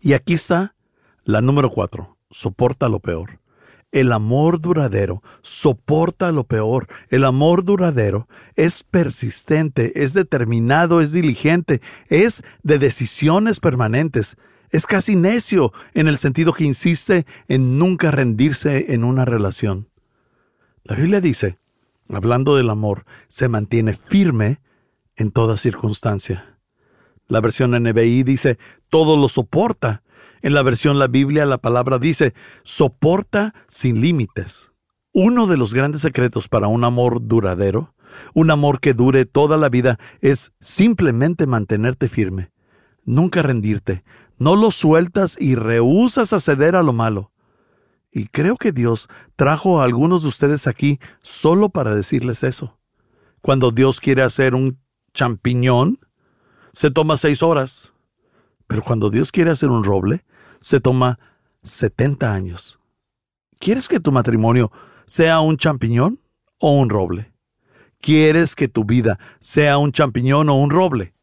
Y 0.00 0.14
aquí 0.14 0.32
está 0.32 0.74
la 1.22 1.42
número 1.42 1.70
cuatro, 1.70 2.16
soporta 2.30 2.88
lo 2.88 2.98
peor. 2.98 3.41
El 3.92 4.10
amor 4.12 4.58
duradero 4.58 5.22
soporta 5.42 6.32
lo 6.32 6.44
peor. 6.44 6.88
El 7.10 7.24
amor 7.24 7.62
duradero 7.62 8.26
es 8.56 8.84
persistente, 8.84 10.02
es 10.02 10.14
determinado, 10.14 11.02
es 11.02 11.12
diligente, 11.12 11.82
es 12.08 12.42
de 12.62 12.78
decisiones 12.78 13.60
permanentes. 13.60 14.38
Es 14.70 14.86
casi 14.86 15.14
necio 15.14 15.74
en 15.92 16.08
el 16.08 16.16
sentido 16.16 16.54
que 16.54 16.64
insiste 16.64 17.26
en 17.48 17.78
nunca 17.78 18.10
rendirse 18.10 18.94
en 18.94 19.04
una 19.04 19.26
relación. 19.26 19.90
La 20.84 20.96
Biblia 20.96 21.20
dice, 21.20 21.58
hablando 22.08 22.56
del 22.56 22.70
amor, 22.70 23.04
se 23.28 23.48
mantiene 23.48 23.92
firme 23.92 24.62
en 25.16 25.30
toda 25.30 25.58
circunstancia. 25.58 26.58
La 27.32 27.40
versión 27.40 27.70
NBI 27.70 28.24
dice, 28.24 28.58
todo 28.90 29.16
lo 29.16 29.26
soporta. 29.26 30.02
En 30.42 30.52
la 30.52 30.62
versión 30.62 30.98
La 30.98 31.06
Biblia 31.06 31.46
la 31.46 31.56
palabra 31.56 31.98
dice, 31.98 32.34
soporta 32.62 33.54
sin 33.68 34.02
límites. 34.02 34.70
Uno 35.14 35.46
de 35.46 35.56
los 35.56 35.72
grandes 35.72 36.02
secretos 36.02 36.50
para 36.50 36.68
un 36.68 36.84
amor 36.84 37.26
duradero, 37.26 37.94
un 38.34 38.50
amor 38.50 38.80
que 38.80 38.92
dure 38.92 39.24
toda 39.24 39.56
la 39.56 39.70
vida, 39.70 39.98
es 40.20 40.52
simplemente 40.60 41.46
mantenerte 41.46 42.10
firme, 42.10 42.52
nunca 43.02 43.40
rendirte, 43.40 44.04
no 44.36 44.54
lo 44.54 44.70
sueltas 44.70 45.38
y 45.40 45.54
rehusas 45.54 46.34
a 46.34 46.40
ceder 46.40 46.76
a 46.76 46.82
lo 46.82 46.92
malo. 46.92 47.32
Y 48.10 48.26
creo 48.26 48.58
que 48.58 48.72
Dios 48.72 49.08
trajo 49.36 49.80
a 49.80 49.84
algunos 49.84 50.20
de 50.20 50.28
ustedes 50.28 50.66
aquí 50.66 50.98
solo 51.22 51.70
para 51.70 51.94
decirles 51.94 52.42
eso. 52.42 52.78
Cuando 53.40 53.70
Dios 53.70 54.00
quiere 54.00 54.20
hacer 54.20 54.54
un 54.54 54.78
champiñón, 55.14 55.98
se 56.72 56.90
toma 56.90 57.16
seis 57.16 57.42
horas. 57.42 57.92
Pero 58.66 58.82
cuando 58.82 59.10
Dios 59.10 59.32
quiere 59.32 59.50
hacer 59.50 59.68
un 59.68 59.84
roble, 59.84 60.24
se 60.60 60.80
toma 60.80 61.18
70 61.62 62.32
años. 62.32 62.78
¿Quieres 63.58 63.88
que 63.88 64.00
tu 64.00 64.10
matrimonio 64.12 64.72
sea 65.06 65.40
un 65.40 65.56
champiñón 65.56 66.18
o 66.58 66.72
un 66.72 66.90
roble? 66.90 67.32
¿Quieres 68.00 68.56
que 68.56 68.68
tu 68.68 68.84
vida 68.84 69.18
sea 69.38 69.78
un 69.78 69.92
champiñón 69.92 70.48
o 70.48 70.54
un 70.54 70.70
roble? 70.70 71.14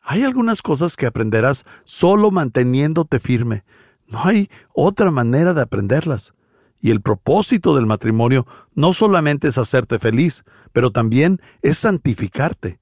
Hay 0.00 0.22
algunas 0.22 0.62
cosas 0.62 0.96
que 0.96 1.06
aprenderás 1.06 1.64
solo 1.84 2.30
manteniéndote 2.30 3.20
firme. 3.20 3.64
No 4.06 4.20
hay 4.24 4.50
otra 4.72 5.10
manera 5.10 5.54
de 5.54 5.62
aprenderlas. 5.62 6.34
Y 6.80 6.90
el 6.90 7.00
propósito 7.00 7.74
del 7.74 7.86
matrimonio 7.86 8.46
no 8.74 8.92
solamente 8.92 9.48
es 9.48 9.56
hacerte 9.58 9.98
feliz, 9.98 10.44
pero 10.72 10.90
también 10.90 11.40
es 11.62 11.78
santificarte 11.78 12.78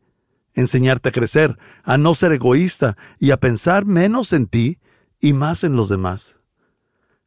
enseñarte 0.55 1.09
a 1.09 1.13
crecer, 1.13 1.59
a 1.83 1.97
no 1.99 2.15
ser 2.15 2.33
egoísta 2.33 2.97
y 3.19 3.31
a 3.31 3.39
pensar 3.39 3.85
menos 3.87 4.33
en 4.33 4.47
ti 4.47 4.79
y 5.21 5.33
más 5.33 5.65
en 5.65 5.77
los 5.77 5.89
demás. 5.89 6.39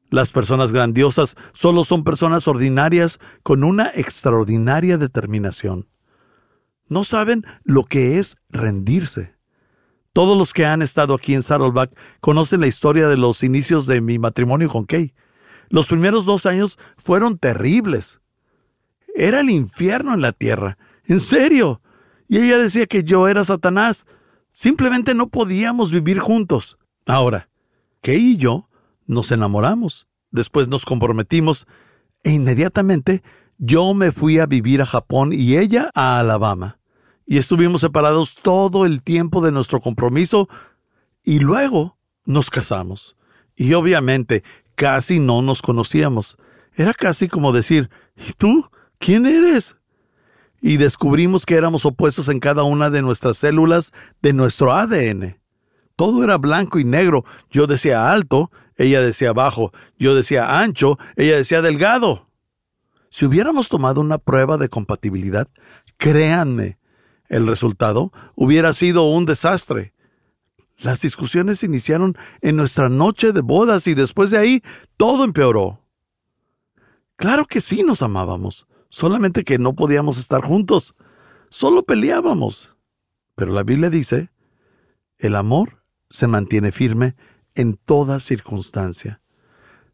Las 0.09 0.31
personas 0.31 0.71
grandiosas 0.71 1.35
solo 1.53 1.83
son 1.83 2.03
personas 2.03 2.47
ordinarias 2.47 3.19
con 3.43 3.63
una 3.63 3.89
extraordinaria 3.93 4.97
determinación. 4.97 5.87
No 6.87 7.03
saben 7.03 7.43
lo 7.63 7.83
que 7.83 8.19
es 8.19 8.35
rendirse. 8.49 9.35
Todos 10.13 10.37
los 10.37 10.53
que 10.53 10.65
han 10.65 10.81
estado 10.81 11.15
aquí 11.15 11.33
en 11.33 11.43
Saddleback 11.43 11.97
conocen 12.21 12.61
la 12.61 12.67
historia 12.67 13.07
de 13.07 13.17
los 13.17 13.43
inicios 13.43 13.87
de 13.87 13.99
mi 13.99 14.19
matrimonio 14.19 14.69
con 14.69 14.85
Kay. 14.85 15.13
Los 15.69 15.87
primeros 15.87 16.25
dos 16.25 16.45
años 16.45 16.77
fueron 16.97 17.37
terribles. 17.37 18.21
Era 19.15 19.39
el 19.39 19.49
infierno 19.49 20.13
en 20.13 20.21
la 20.21 20.31
tierra 20.31 20.77
¿En 21.07 21.19
serio? 21.19 21.81
Y 22.27 22.39
ella 22.39 22.57
decía 22.57 22.85
que 22.85 23.03
yo 23.03 23.27
era 23.27 23.43
Satanás. 23.43 24.05
Simplemente 24.51 25.13
no 25.13 25.27
podíamos 25.27 25.91
vivir 25.91 26.19
juntos. 26.19 26.77
Ahora, 27.05 27.49
Kay 28.01 28.31
y 28.31 28.37
yo 28.37 28.69
nos 29.05 29.31
enamoramos. 29.31 30.07
Después 30.31 30.67
nos 30.67 30.85
comprometimos 30.85 31.67
e 32.23 32.31
inmediatamente 32.31 33.23
yo 33.57 33.93
me 33.93 34.11
fui 34.11 34.39
a 34.39 34.45
vivir 34.45 34.81
a 34.81 34.85
Japón 34.85 35.31
y 35.31 35.57
ella 35.57 35.91
a 35.93 36.19
Alabama. 36.19 36.79
Y 37.25 37.37
estuvimos 37.37 37.81
separados 37.81 38.35
todo 38.41 38.85
el 38.85 39.01
tiempo 39.01 39.41
de 39.41 39.51
nuestro 39.51 39.79
compromiso 39.79 40.47
y 41.23 41.39
luego 41.39 41.97
nos 42.25 42.49
casamos. 42.49 43.15
Y 43.55 43.73
obviamente 43.73 44.43
casi 44.75 45.19
no 45.19 45.41
nos 45.41 45.61
conocíamos. 45.61 46.37
Era 46.73 46.93
casi 46.93 47.27
como 47.27 47.53
decir, 47.53 47.89
¿y 48.15 48.33
tú? 48.33 48.69
¿Quién 48.99 49.25
eres? 49.25 49.75
Y 50.67 50.77
descubrimos 50.77 51.45
que 51.45 51.57
éramos 51.57 51.85
opuestos 51.85 52.27
en 52.27 52.39
cada 52.39 52.63
una 52.63 52.89
de 52.89 53.03
nuestras 53.03 53.37
células 53.37 53.93
de 54.23 54.33
nuestro 54.33 54.73
ADN. 54.73 55.39
Todo 55.95 56.23
era 56.23 56.39
blanco 56.39 56.79
y 56.79 56.83
negro. 56.83 57.23
Yo 57.51 57.67
decía 57.67 58.11
alto, 58.11 58.49
ella 58.75 58.99
decía 58.99 59.31
bajo. 59.31 59.71
Yo 59.99 60.15
decía 60.15 60.57
ancho, 60.57 60.97
ella 61.17 61.37
decía 61.37 61.61
delgado. 61.61 62.31
Si 63.11 63.27
hubiéramos 63.27 63.69
tomado 63.69 64.01
una 64.01 64.17
prueba 64.17 64.57
de 64.57 64.67
compatibilidad, 64.67 65.47
créanme, 65.97 66.79
el 67.29 67.45
resultado 67.45 68.11
hubiera 68.33 68.73
sido 68.73 69.03
un 69.03 69.27
desastre. 69.27 69.93
Las 70.79 70.99
discusiones 70.99 71.61
iniciaron 71.61 72.17
en 72.41 72.55
nuestra 72.55 72.89
noche 72.89 73.33
de 73.33 73.41
bodas 73.41 73.85
y 73.85 73.93
después 73.93 74.31
de 74.31 74.39
ahí 74.39 74.63
todo 74.97 75.25
empeoró. 75.25 75.79
Claro 77.17 77.45
que 77.45 77.61
sí 77.61 77.83
nos 77.83 78.01
amábamos, 78.01 78.65
solamente 78.95 79.43
que 79.43 79.59
no 79.59 79.73
podíamos 79.73 80.17
estar 80.17 80.41
juntos, 80.41 80.95
solo 81.49 81.83
peleábamos. 81.83 82.77
Pero 83.35 83.51
la 83.51 83.63
Biblia 83.63 83.89
dice, 83.89 84.29
el 85.17 85.35
amor 85.35 85.83
se 86.09 86.27
mantiene 86.27 86.71
firme 86.71 87.17
en 87.55 87.75
toda 87.75 88.21
circunstancia. 88.21 89.19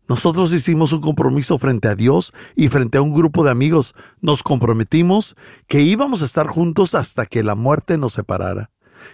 Nosotros 0.08 0.54
hicimos 0.54 0.94
un 0.94 1.02
compromiso 1.02 1.58
frente 1.58 1.88
a 1.88 1.96
Dios 1.96 2.32
y 2.56 2.68
frente 2.68 3.00
a 3.00 3.02
un 3.02 3.12
grupo 3.12 3.44
de 3.44 3.50
amigos. 3.50 3.96
Nos 4.20 4.44
comprometimos 4.44 5.36
que 5.66 5.82
íbamos 5.82 6.22
a 6.22 6.26
estar 6.26 6.46
juntos 6.46 6.94
hasta 6.94 7.26
que 7.26 7.42
la 7.42 7.56
muerte 7.56 7.98
nos 7.98 8.14
separara. 8.14 8.70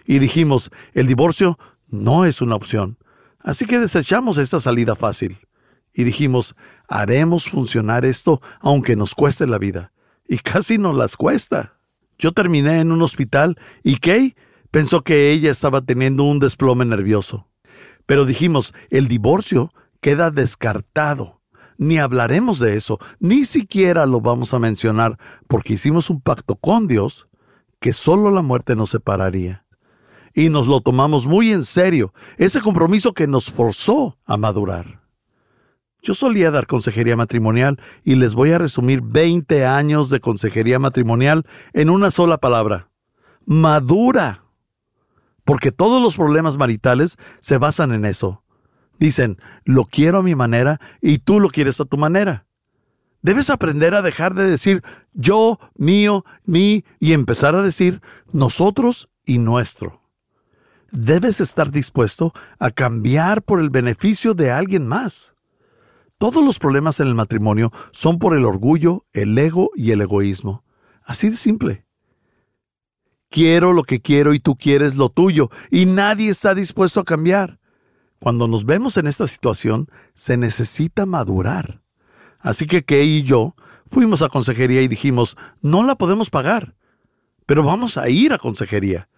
Y 0.06 0.20
dijimos, 0.20 0.70
el 0.92 1.08
divorcio 1.08 1.58
no 1.88 2.26
es 2.26 2.42
una 2.42 2.56
opción. 2.56 2.98
Así 3.40 3.66
que 3.66 3.80
desechamos 3.80 4.38
esta 4.38 4.60
salida 4.60 4.98
fácil. 4.98 5.47
Y 5.98 6.04
dijimos, 6.04 6.56
haremos 6.88 7.50
funcionar 7.50 8.06
esto 8.06 8.40
aunque 8.62 8.96
nos 8.96 9.16
cueste 9.16 9.48
la 9.48 9.58
vida. 9.58 9.92
Y 10.28 10.38
casi 10.38 10.78
nos 10.78 10.96
las 10.96 11.18
cuesta. 11.18 11.80
Yo 12.20 12.34
terminé 12.34 12.82
en 12.82 12.92
un 12.92 13.02
hospital 13.02 13.58
y 13.84 13.98
Kay 13.98 14.36
pensó 14.70 15.02
que 15.02 15.32
ella 15.32 15.50
estaba 15.50 15.82
teniendo 15.82 16.24
un 16.24 16.38
desplome 16.38 16.86
nervioso. 16.86 17.48
Pero 18.06 18.26
dijimos, 18.26 18.76
el 18.92 19.08
divorcio 19.08 19.74
queda 20.00 20.30
descartado. 20.30 21.42
Ni 21.80 21.98
hablaremos 21.98 22.60
de 22.60 22.78
eso, 22.78 23.00
ni 23.20 23.44
siquiera 23.44 24.06
lo 24.06 24.22
vamos 24.22 24.54
a 24.54 24.60
mencionar, 24.60 25.18
porque 25.48 25.74
hicimos 25.74 26.12
un 26.12 26.22
pacto 26.22 26.56
con 26.58 26.88
Dios 26.88 27.28
que 27.80 27.92
solo 27.92 28.30
la 28.30 28.44
muerte 28.44 28.76
nos 28.76 28.92
separaría 28.92 29.66
y 30.36 30.50
nos 30.50 30.68
lo 30.68 30.82
tomamos 30.82 31.26
muy 31.26 31.52
en 31.52 31.64
serio, 31.64 32.14
ese 32.38 32.62
compromiso 32.62 33.14
que 33.14 33.26
nos 33.26 33.50
forzó 33.50 34.20
a 34.26 34.38
madurar. 34.38 34.97
Yo 36.02 36.14
solía 36.14 36.52
dar 36.52 36.68
consejería 36.68 37.16
matrimonial 37.16 37.80
y 38.04 38.16
les 38.16 38.36
voy 38.36 38.52
a 38.52 38.58
resumir 38.58 39.02
20 39.02 39.66
años 39.66 40.10
de 40.10 40.20
consejería 40.20 40.80
matrimonial 40.80 41.46
en 41.74 41.90
una 41.90 42.12
sola 42.12 42.38
palabra. 42.38 42.90
Madura. 43.46 44.44
Porque 45.44 45.72
todos 45.72 46.02
los 46.02 46.18
problemas 46.18 46.58
maritales 46.58 47.18
se 47.40 47.58
basan 47.58 47.92
en 47.92 48.06
eso. 48.06 48.44
Dicen, 49.00 49.38
lo 49.64 49.86
quiero 49.86 50.20
a 50.20 50.24
mi 50.24 50.36
manera 50.36 50.80
y 51.02 51.20
tú 51.20 51.40
lo 51.40 51.50
quieres 51.50 51.80
a 51.80 51.86
tu 51.86 51.98
manera. 51.98 52.46
Debes 53.22 53.50
aprender 53.50 53.94
a 53.94 54.02
dejar 54.02 54.34
de 54.34 54.50
decir 54.50 54.84
yo, 55.14 55.60
mío, 55.76 56.26
mí 56.46 56.84
y 57.00 57.14
empezar 57.14 57.56
a 57.56 57.64
decir 57.64 58.02
nosotros 58.32 59.10
y 59.26 59.40
nuestro 59.40 60.02
debes 60.92 61.42
estar 61.42 61.72
dispuesto 61.72 62.34
a 62.60 62.72
cambiar 62.72 63.44
por 63.44 63.60
el 63.60 63.70
beneficio 63.70 64.34
de 64.34 64.52
alguien 64.52 64.88
más. 64.88 65.34
Todos 66.18 66.44
los 66.44 66.58
problemas 66.58 67.00
en 67.00 67.08
el 67.08 67.16
matrimonio 67.16 67.72
son 67.92 68.18
por 68.18 68.36
el 68.36 68.46
orgullo, 68.46 69.06
el 69.14 69.38
ego 69.38 69.70
y 69.76 69.92
el 69.92 70.02
egoísmo. 70.02 70.64
Así 71.04 71.30
de 71.30 71.38
simple. 71.38 71.86
Quiero 73.30 73.72
lo 73.74 73.84
que 73.84 74.02
quiero 74.02 74.34
y 74.34 74.40
tú 74.40 74.56
quieres 74.56 74.96
lo 74.96 75.10
tuyo, 75.10 75.50
y 75.70 75.86
nadie 75.86 76.30
está 76.30 76.56
dispuesto 76.56 77.02
a 77.02 77.06
cambiar. 77.06 77.60
Cuando 78.20 78.48
nos 78.48 78.66
vemos 78.66 78.98
en 78.98 79.06
esta 79.06 79.28
situación, 79.28 79.90
se 80.16 80.38
necesita 80.38 81.06
madurar. 81.06 81.82
Así 82.40 82.66
que 82.66 82.84
Kay 82.84 83.18
y 83.18 83.24
yo 83.24 83.56
fuimos 83.86 84.22
a 84.22 84.30
consejería 84.30 84.82
y 84.82 84.88
dijimos, 84.88 85.38
no 85.62 85.84
la 85.84 85.96
podemos 85.96 86.30
pagar, 86.30 86.76
pero 87.46 87.64
vamos 87.64 87.98
a 87.98 88.10
ir 88.10 88.34
a 88.34 88.40
consejería. 88.40 89.10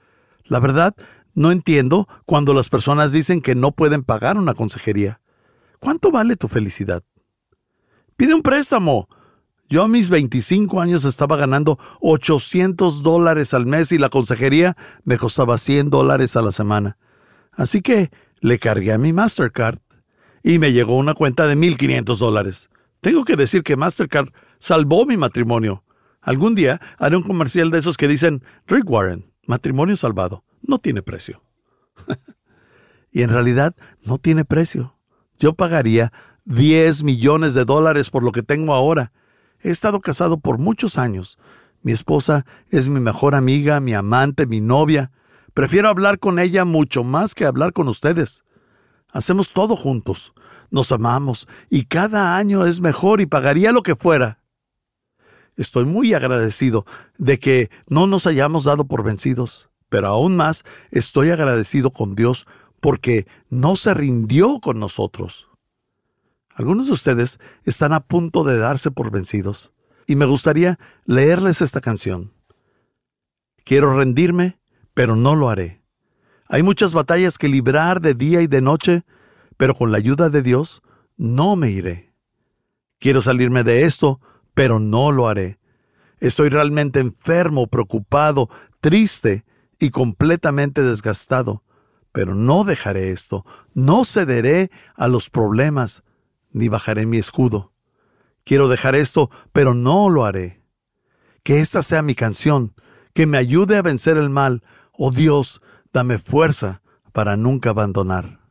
La 0.46 0.60
verdad, 0.60 0.96
no 1.34 1.52
entiendo 1.52 2.08
cuando 2.26 2.54
las 2.54 2.70
personas 2.70 3.12
dicen 3.12 3.42
que 3.42 3.56
no 3.56 3.72
pueden 3.72 4.04
pagar 4.04 4.38
una 4.38 4.54
consejería. 4.54 5.22
¿Cuánto 5.80 6.12
vale 6.12 6.36
tu 6.36 6.48
felicidad? 6.48 7.04
Pide 8.16 8.34
un 8.34 8.42
préstamo. 8.42 9.08
Yo 9.70 9.84
a 9.84 9.88
mis 9.88 10.10
25 10.10 10.82
años 10.82 11.06
estaba 11.06 11.38
ganando 11.38 11.78
800 12.02 13.04
dólares 13.04 13.54
al 13.54 13.66
mes 13.66 13.92
y 13.92 13.98
la 13.98 14.10
consejería 14.10 14.76
me 15.04 15.18
costaba 15.18 15.58
100 15.58 15.90
dólares 15.90 16.36
a 16.36 16.42
la 16.42 16.52
semana. 16.52 16.98
Así 17.52 17.82
que 17.82 18.10
le 18.42 18.58
cargué 18.58 18.94
a 18.94 18.98
mi 18.98 19.14
Mastercard 19.14 19.80
y 20.44 20.58
me 20.58 20.72
llegó 20.72 20.98
una 20.98 21.14
cuenta 21.14 21.46
de 21.46 21.56
1.500 21.56 22.18
dólares. 22.18 22.70
Tengo 23.02 23.24
que 23.24 23.36
decir 23.36 23.64
que 23.64 23.78
Mastercard 23.78 24.30
salvó 24.60 25.06
mi 25.06 25.18
matrimonio. 25.18 25.84
Algún 26.22 26.56
día 26.56 26.82
haré 26.98 27.16
un 27.16 27.24
comercial 27.24 27.70
de 27.72 27.80
esos 27.80 27.96
que 27.96 28.08
dicen 28.08 28.44
Rick 28.68 28.90
Warren, 28.90 29.32
matrimonio 29.46 29.96
salvado 29.96 30.44
no 30.62 30.80
tiene 30.80 31.02
precio. 31.02 31.42
y 33.12 33.22
en 33.22 33.30
realidad 33.30 33.76
no 34.04 34.18
tiene 34.18 34.46
precio. 34.46 34.99
Yo 35.40 35.54
pagaría 35.54 36.12
10 36.46 37.04
millones 37.04 37.54
de 37.54 37.66
dólares 37.66 38.10
por 38.10 38.24
lo 38.24 38.32
que 38.32 38.44
tengo 38.44 38.74
ahora. 38.74 39.12
He 39.62 39.70
estado 39.70 40.02
casado 40.02 40.40
por 40.40 40.60
muchos 40.60 40.98
años. 40.98 41.38
Mi 41.82 41.94
esposa 41.94 42.46
es 42.70 42.90
mi 42.90 43.00
mejor 43.00 43.36
amiga, 43.36 43.80
mi 43.80 43.94
amante, 43.94 44.46
mi 44.46 44.60
novia. 44.60 45.12
Prefiero 45.54 45.88
hablar 45.88 46.20
con 46.20 46.40
ella 46.40 46.66
mucho 46.66 47.04
más 47.04 47.34
que 47.34 47.46
hablar 47.46 47.74
con 47.74 47.88
ustedes. 47.88 48.44
Hacemos 49.12 49.54
todo 49.54 49.76
juntos. 49.76 50.34
Nos 50.70 50.92
amamos 50.92 51.48
y 51.70 51.86
cada 51.86 52.36
año 52.36 52.66
es 52.66 52.82
mejor 52.82 53.22
y 53.22 53.26
pagaría 53.26 53.72
lo 53.72 53.82
que 53.82 53.96
fuera. 53.96 54.44
Estoy 55.56 55.86
muy 55.86 56.14
agradecido 56.14 56.86
de 57.18 57.40
que 57.40 57.70
no 57.88 58.08
nos 58.08 58.28
hayamos 58.28 58.66
dado 58.66 58.86
por 58.86 59.04
vencidos 59.04 59.70
pero 59.90 60.08
aún 60.08 60.38
más 60.38 60.64
estoy 60.92 61.32
agradecido 61.32 61.92
con 61.92 62.16
Dios 62.16 62.48
porque 62.80 63.28
no 63.50 63.76
se 63.76 63.94
rindió 63.94 64.60
con 64.60 64.80
nosotros. 64.80 65.48
Algunos 66.54 66.88
de 66.88 66.94
ustedes 66.94 67.40
están 67.64 67.94
a 67.94 68.02
punto 68.02 68.44
de 68.44 68.58
darse 68.58 68.92
por 68.92 69.12
vencidos 69.12 69.72
y 70.08 70.16
me 70.16 70.26
gustaría 70.26 70.80
leerles 71.06 71.62
esta 71.62 71.82
canción. 71.82 72.34
Quiero 73.64 73.96
rendirme, 73.96 74.60
pero 74.94 75.16
no 75.16 75.36
lo 75.36 75.50
haré. 75.50 75.82
Hay 76.48 76.64
muchas 76.64 76.94
batallas 76.94 77.38
que 77.38 77.48
librar 77.48 78.02
de 78.02 78.16
día 78.16 78.42
y 78.42 78.48
de 78.48 78.62
noche, 78.62 79.04
pero 79.58 79.76
con 79.76 79.92
la 79.92 80.00
ayuda 80.00 80.30
de 80.30 80.42
Dios 80.42 80.82
no 81.16 81.56
me 81.56 81.70
iré. 81.70 82.12
Quiero 82.98 83.22
salirme 83.22 83.64
de 83.64 83.84
esto, 83.84 84.20
pero 84.54 84.80
no 84.80 85.12
lo 85.12 85.28
haré. 85.28 85.60
Estoy 86.20 86.50
realmente 86.50 87.00
enfermo, 87.00 87.68
preocupado, 87.68 88.50
triste, 88.82 89.46
y 89.80 89.90
completamente 89.90 90.84
desgastado. 90.84 91.64
Pero 92.20 92.36
no 92.36 92.66
dejaré 92.66 93.12
esto, 93.12 93.46
no 93.74 94.04
cederé 94.04 94.72
a 94.98 95.08
los 95.08 95.30
problemas, 95.30 96.04
ni 96.52 96.68
bajaré 96.68 97.06
mi 97.06 97.16
escudo. 97.16 97.72
Quiero 98.44 98.68
dejar 98.68 98.94
esto, 98.94 99.32
pero 99.54 99.74
no 99.74 100.10
lo 100.10 100.26
haré. 100.26 100.62
Que 101.44 101.62
esta 101.62 101.82
sea 101.82 102.02
mi 102.02 102.16
canción, 102.16 102.76
que 103.14 103.26
me 103.26 103.38
ayude 103.38 103.78
a 103.78 103.82
vencer 103.82 104.18
el 104.18 104.30
mal. 104.30 104.64
Oh 104.92 105.12
Dios, 105.12 105.62
dame 105.94 106.20
fuerza 106.20 106.82
para 107.14 107.38
nunca 107.38 107.70
abandonar. 107.70 108.42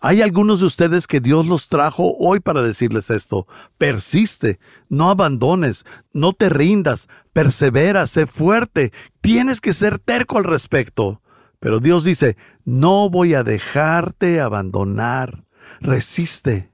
Hay 0.00 0.22
algunos 0.22 0.60
de 0.60 0.66
ustedes 0.66 1.08
que 1.08 1.18
Dios 1.18 1.44
los 1.48 1.66
trajo 1.66 2.14
hoy 2.16 2.38
para 2.38 2.62
decirles 2.62 3.10
esto. 3.10 3.48
Persiste, 3.76 4.60
no 4.88 5.10
abandones, 5.10 5.84
no 6.12 6.32
te 6.32 6.48
rindas, 6.48 7.08
persevera, 7.32 8.06
sé 8.06 8.28
fuerte, 8.28 8.92
tienes 9.20 9.60
que 9.60 9.72
ser 9.72 9.98
terco 9.98 10.38
al 10.38 10.44
respecto. 10.44 11.21
Pero 11.62 11.78
Dios 11.78 12.02
dice, 12.02 12.36
no 12.64 13.08
voy 13.08 13.34
a 13.34 13.44
dejarte 13.44 14.40
abandonar, 14.40 15.44
resiste. 15.80 16.72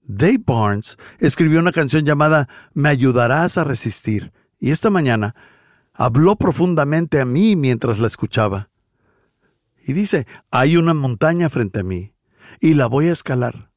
Dave 0.00 0.42
Barnes 0.46 0.96
escribió 1.18 1.60
una 1.60 1.70
canción 1.70 2.06
llamada 2.06 2.48
Me 2.72 2.88
ayudarás 2.88 3.58
a 3.58 3.64
resistir 3.64 4.32
Y 4.58 4.70
esta 4.70 4.88
mañana 4.88 5.34
habló 5.92 6.36
profundamente 6.36 7.20
a 7.20 7.26
mí 7.26 7.54
mientras 7.54 7.98
la 7.98 8.06
escuchaba. 8.06 8.70
Y 9.86 9.92
dice, 9.92 10.26
hay 10.50 10.78
una 10.78 10.94
montaña 10.94 11.50
frente 11.50 11.80
a 11.80 11.82
mí, 11.82 12.14
y 12.60 12.72
la 12.72 12.86
voy 12.86 13.08
a 13.08 13.12
escalar, 13.12 13.72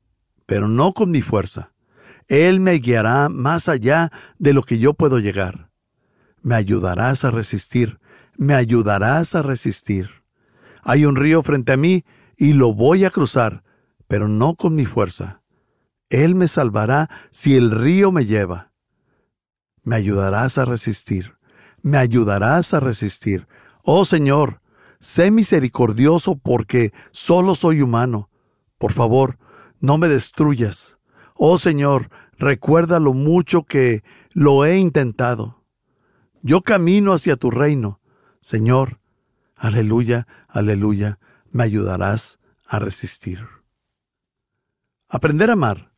pero 0.46 0.70
no 0.70 0.94
con 0.94 1.12
mi 1.12 1.22
fuerza. 1.22 1.74
Él 2.30 2.62
me 2.62 2.76
guiará 2.76 3.28
más 3.28 3.68
allá 3.68 4.12
de 4.40 4.54
lo 4.54 4.64
que 4.64 4.80
yo 4.80 4.94
puedo 4.94 5.20
llegar. 5.20 5.72
Me 6.42 6.56
ayudarás 6.56 7.26
a 7.26 7.32
resistir, 7.32 8.00
me 8.38 8.54
ayudarás 8.56 9.36
a 9.36 9.42
resistir. 9.42 10.10
Hay 10.84 11.06
un 11.06 11.16
río 11.16 11.44
frente 11.44 11.74
a 11.74 11.78
mí 11.78 12.04
y 12.38 12.54
lo 12.54 12.74
voy 12.74 13.06
a 13.06 13.10
cruzar, 13.10 13.64
pero 14.08 14.28
no 14.28 14.56
con 14.56 14.76
mi 14.76 14.86
fuerza. 14.86 15.42
Él 16.10 16.36
me 16.36 16.48
salvará 16.48 17.10
si 17.32 17.56
el 17.56 17.72
río 17.72 18.12
me 18.12 18.26
lleva. 18.26 18.72
Me 19.84 19.96
ayudarás 19.96 20.58
a 20.58 20.66
resistir, 20.66 21.38
me 21.82 21.98
ayudarás 21.98 22.74
a 22.74 22.80
resistir. 22.80 23.48
Oh 23.82 24.06
Señor, 24.06 24.62
sé 25.00 25.32
misericordioso 25.32 26.38
porque 26.38 26.94
solo 27.12 27.56
soy 27.56 27.82
humano. 27.82 28.30
Por 28.78 28.94
favor, 28.94 29.38
no 29.80 29.98
me 29.98 30.08
destruyas. 30.08 30.98
Oh 31.36 31.58
Señor, 31.58 32.10
recuerda 32.38 33.00
lo 33.00 33.14
mucho 33.14 33.64
que 33.64 34.04
lo 34.32 34.66
he 34.66 34.78
intentado. 34.78 35.64
Yo 36.42 36.62
camino 36.62 37.14
hacia 37.14 37.36
tu 37.36 37.52
reino. 37.52 38.00
Señor, 38.44 39.00
aleluya, 39.56 40.28
aleluya, 40.50 41.18
me 41.50 41.64
ayudarás 41.64 42.40
a 42.68 42.78
resistir. 42.78 43.48
Aprender 45.08 45.50
a 45.50 45.54
amar 45.54 45.94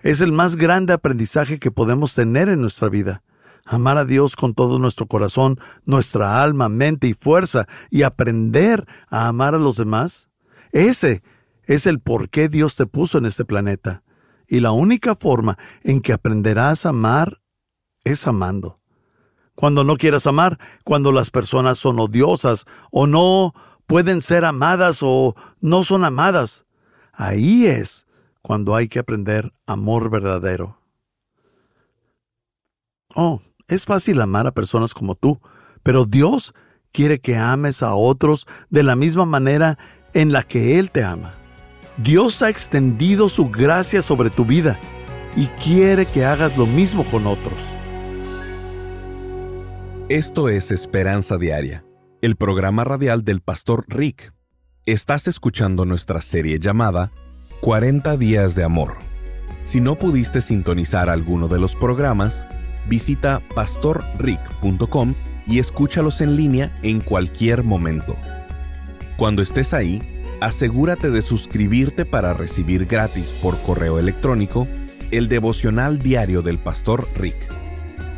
es 0.00 0.20
el 0.20 0.30
más 0.30 0.56
grande 0.56 0.92
aprendizaje 0.92 1.58
que 1.58 1.70
podemos 1.70 2.14
tener 2.14 2.50
en 2.50 2.60
nuestra 2.60 2.90
vida. 2.90 3.22
Amar 3.64 3.96
a 3.96 4.04
Dios 4.04 4.36
con 4.36 4.52
todo 4.52 4.78
nuestro 4.78 5.06
corazón, 5.06 5.58
nuestra 5.86 6.42
alma, 6.42 6.68
mente 6.68 7.06
y 7.06 7.14
fuerza 7.14 7.66
y 7.90 8.02
aprender 8.02 8.86
a 9.08 9.28
amar 9.28 9.54
a 9.54 9.58
los 9.58 9.76
demás. 9.76 10.28
Ese 10.72 11.22
es 11.64 11.86
el 11.86 11.98
por 11.98 12.28
qué 12.28 12.50
Dios 12.50 12.76
te 12.76 12.84
puso 12.84 13.16
en 13.16 13.24
este 13.24 13.46
planeta. 13.46 14.02
Y 14.46 14.60
la 14.60 14.72
única 14.72 15.14
forma 15.14 15.56
en 15.82 16.02
que 16.02 16.12
aprenderás 16.12 16.84
a 16.84 16.90
amar 16.90 17.40
es 18.04 18.26
amando. 18.26 18.77
Cuando 19.58 19.82
no 19.82 19.96
quieras 19.96 20.28
amar, 20.28 20.56
cuando 20.84 21.10
las 21.10 21.32
personas 21.32 21.78
son 21.78 21.98
odiosas 21.98 22.64
o 22.92 23.08
no 23.08 23.54
pueden 23.88 24.20
ser 24.20 24.44
amadas 24.44 25.00
o 25.02 25.34
no 25.60 25.82
son 25.82 26.04
amadas, 26.04 26.64
ahí 27.12 27.66
es 27.66 28.06
cuando 28.40 28.76
hay 28.76 28.86
que 28.86 29.00
aprender 29.00 29.52
amor 29.66 30.10
verdadero. 30.10 30.78
Oh, 33.16 33.40
es 33.66 33.84
fácil 33.84 34.20
amar 34.20 34.46
a 34.46 34.52
personas 34.52 34.94
como 34.94 35.16
tú, 35.16 35.40
pero 35.82 36.04
Dios 36.04 36.54
quiere 36.92 37.18
que 37.18 37.36
ames 37.36 37.82
a 37.82 37.94
otros 37.94 38.46
de 38.70 38.84
la 38.84 38.94
misma 38.94 39.24
manera 39.24 39.76
en 40.14 40.30
la 40.30 40.44
que 40.44 40.78
Él 40.78 40.92
te 40.92 41.02
ama. 41.02 41.34
Dios 41.96 42.42
ha 42.42 42.48
extendido 42.48 43.28
su 43.28 43.50
gracia 43.50 44.02
sobre 44.02 44.30
tu 44.30 44.44
vida 44.44 44.78
y 45.34 45.46
quiere 45.48 46.06
que 46.06 46.24
hagas 46.24 46.56
lo 46.56 46.64
mismo 46.64 47.04
con 47.06 47.26
otros. 47.26 47.72
Esto 50.08 50.48
es 50.48 50.70
Esperanza 50.70 51.36
Diaria, 51.36 51.84
el 52.22 52.36
programa 52.36 52.82
radial 52.82 53.24
del 53.24 53.42
pastor 53.42 53.84
Rick. 53.88 54.32
Estás 54.86 55.28
escuchando 55.28 55.84
nuestra 55.84 56.22
serie 56.22 56.58
llamada 56.58 57.12
40 57.60 58.16
días 58.16 58.54
de 58.54 58.64
amor. 58.64 58.96
Si 59.60 59.82
no 59.82 59.96
pudiste 59.96 60.40
sintonizar 60.40 61.10
alguno 61.10 61.46
de 61.46 61.60
los 61.60 61.76
programas, 61.76 62.46
visita 62.88 63.42
pastorrick.com 63.54 65.14
y 65.46 65.58
escúchalos 65.58 66.22
en 66.22 66.36
línea 66.36 66.80
en 66.82 67.02
cualquier 67.02 67.62
momento. 67.62 68.16
Cuando 69.18 69.42
estés 69.42 69.74
ahí, 69.74 70.00
asegúrate 70.40 71.10
de 71.10 71.20
suscribirte 71.20 72.06
para 72.06 72.32
recibir 72.32 72.86
gratis 72.86 73.26
por 73.42 73.60
correo 73.60 73.98
electrónico 73.98 74.66
el 75.10 75.28
devocional 75.28 75.98
diario 75.98 76.40
del 76.40 76.56
pastor 76.56 77.06
Rick. 77.14 77.36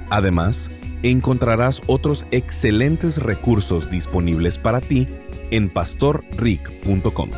Además, 0.08 0.70
encontrarás 1.02 1.82
otros 1.86 2.26
excelentes 2.30 3.18
recursos 3.18 3.90
disponibles 3.90 4.58
para 4.58 4.80
ti 4.80 5.08
en 5.50 5.68
pastorrick.com. 5.68 7.30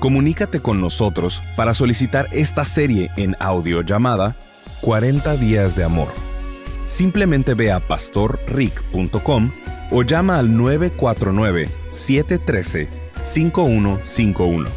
Comunícate 0.00 0.60
con 0.60 0.80
nosotros 0.80 1.42
para 1.56 1.74
solicitar 1.74 2.28
esta 2.32 2.64
serie 2.64 3.10
en 3.16 3.36
audio 3.40 3.82
llamada 3.82 4.36
40 4.80 5.36
días 5.36 5.76
de 5.76 5.84
amor. 5.84 6.08
Simplemente 6.84 7.54
ve 7.54 7.72
a 7.72 7.80
pastorrick.com 7.80 9.50
o 9.90 10.02
llama 10.02 10.38
al 10.38 10.54
949 10.54 11.68
713 11.90 12.88
5151. 13.22 14.68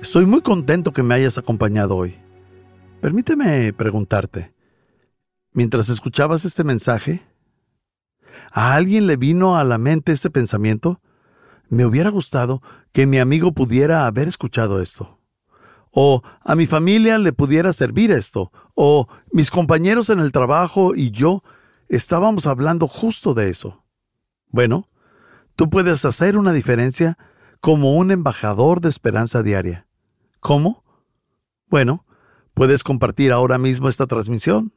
Estoy 0.00 0.24
muy 0.24 0.40
contento 0.40 0.90
que 0.90 1.02
me 1.02 1.14
hayas 1.14 1.36
acompañado 1.36 1.94
hoy. 1.94 2.14
Permíteme 3.02 3.74
preguntarte, 3.74 4.54
mientras 5.52 5.90
escuchabas 5.90 6.46
este 6.46 6.64
mensaje, 6.64 7.20
¿a 8.52 8.74
alguien 8.74 9.06
le 9.06 9.18
vino 9.18 9.58
a 9.58 9.64
la 9.64 9.76
mente 9.76 10.12
ese 10.12 10.30
pensamiento? 10.30 10.98
Me 11.68 11.84
hubiera 11.84 12.10
gustado 12.10 12.62
que 12.92 13.06
mi 13.06 13.18
amigo 13.18 13.52
pudiera 13.52 14.06
haber 14.06 14.28
escuchado 14.28 14.80
esto. 14.80 15.20
O 15.90 16.22
a 16.42 16.54
mi 16.54 16.66
familia 16.66 17.18
le 17.18 17.32
pudiera 17.32 17.72
servir 17.72 18.10
esto. 18.10 18.52
O 18.74 19.08
mis 19.32 19.50
compañeros 19.50 20.10
en 20.10 20.20
el 20.20 20.32
trabajo 20.32 20.94
y 20.94 21.10
yo 21.10 21.42
estábamos 21.88 22.46
hablando 22.46 22.86
justo 22.86 23.34
de 23.34 23.50
eso. 23.50 23.84
Bueno, 24.48 24.88
tú 25.56 25.70
puedes 25.70 26.04
hacer 26.04 26.36
una 26.36 26.52
diferencia 26.52 27.18
como 27.60 27.96
un 27.96 28.10
embajador 28.10 28.80
de 28.80 28.88
esperanza 28.88 29.42
diaria. 29.42 29.86
¿Cómo? 30.40 30.84
Bueno, 31.68 32.06
Puedes 32.56 32.82
compartir 32.82 33.32
ahora 33.32 33.58
mismo 33.58 33.86
esta 33.86 34.06
transmisión. 34.06 34.72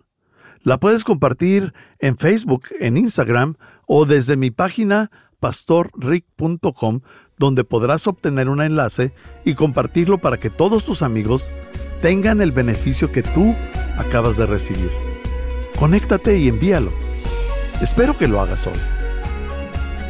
La 0.63 0.81
puedes 0.81 1.05
compartir 1.05 1.73
en 1.99 2.17
Facebook, 2.17 2.63
en 2.77 2.97
Instagram 2.97 3.55
o 3.87 4.05
desde 4.05 4.35
mi 4.35 4.51
página 4.51 5.11
pastorrick.com, 5.39 7.01
donde 7.37 7.63
podrás 7.63 8.07
obtener 8.07 8.49
un 8.49 8.61
enlace 8.61 9.13
y 9.45 9.55
compartirlo 9.55 10.17
para 10.17 10.37
que 10.37 10.49
todos 10.49 10.85
tus 10.85 11.01
amigos 11.01 11.49
tengan 12.01 12.41
el 12.41 12.51
beneficio 12.51 13.11
que 13.11 13.23
tú 13.23 13.55
acabas 13.97 14.37
de 14.37 14.45
recibir. 14.45 14.91
Conéctate 15.77 16.37
y 16.37 16.47
envíalo. 16.47 16.91
Espero 17.81 18.17
que 18.17 18.27
lo 18.27 18.39
hagas 18.39 18.67
hoy. 18.67 18.73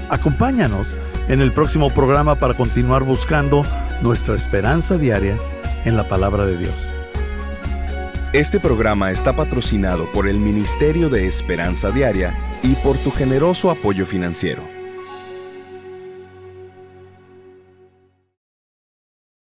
Acompáñanos 0.09 0.97
en 1.27 1.41
el 1.41 1.53
próximo 1.53 1.91
programa 1.91 2.35
para 2.35 2.55
continuar 2.55 3.03
buscando 3.03 3.63
nuestra 4.01 4.35
esperanza 4.35 4.97
diaria 4.97 5.37
en 5.85 5.95
la 5.95 6.07
palabra 6.07 6.45
de 6.45 6.57
Dios. 6.57 6.91
Este 8.33 8.59
programa 8.59 9.11
está 9.11 9.35
patrocinado 9.35 10.11
por 10.11 10.27
el 10.27 10.39
Ministerio 10.39 11.09
de 11.09 11.27
Esperanza 11.27 11.89
Diaria 11.89 12.37
y 12.61 12.75
por 12.75 12.95
tu 12.97 13.11
generoso 13.11 13.71
apoyo 13.71 14.05
financiero. 14.05 14.78